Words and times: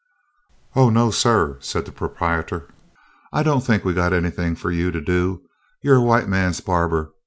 "Oh, 0.75 0.89
no, 0.89 1.11
suh," 1.11 1.59
said 1.59 1.85
the 1.85 1.91
proprietor, 1.91 2.67
"I 3.31 3.43
don't 3.43 3.61
think 3.63 3.85
we 3.85 3.93
got 3.93 4.13
anything 4.13 4.55
fu' 4.55 4.69
you 4.69 4.89
to 4.89 4.99
do; 4.99 5.43
you 5.83 5.93
're 5.93 5.97
a 5.97 6.01
white 6.01 6.27
man's 6.27 6.59
bahbah. 6.59 7.09